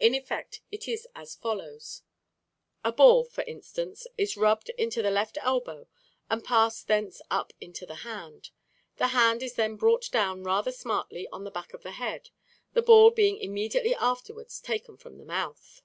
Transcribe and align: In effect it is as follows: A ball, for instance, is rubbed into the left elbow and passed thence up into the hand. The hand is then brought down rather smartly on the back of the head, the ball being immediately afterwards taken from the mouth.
In 0.00 0.16
effect 0.16 0.62
it 0.72 0.88
is 0.88 1.06
as 1.14 1.36
follows: 1.36 2.02
A 2.84 2.90
ball, 2.90 3.22
for 3.24 3.44
instance, 3.44 4.08
is 4.18 4.36
rubbed 4.36 4.68
into 4.70 5.00
the 5.00 5.12
left 5.12 5.38
elbow 5.40 5.86
and 6.28 6.42
passed 6.42 6.88
thence 6.88 7.22
up 7.30 7.52
into 7.60 7.86
the 7.86 7.94
hand. 8.02 8.50
The 8.96 9.06
hand 9.14 9.44
is 9.44 9.54
then 9.54 9.76
brought 9.76 10.10
down 10.10 10.42
rather 10.42 10.72
smartly 10.72 11.28
on 11.28 11.44
the 11.44 11.52
back 11.52 11.72
of 11.72 11.84
the 11.84 11.92
head, 11.92 12.30
the 12.72 12.82
ball 12.82 13.12
being 13.12 13.38
immediately 13.38 13.94
afterwards 13.94 14.58
taken 14.60 14.96
from 14.96 15.18
the 15.18 15.24
mouth. 15.24 15.82